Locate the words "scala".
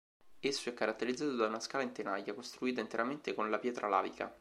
1.59-1.83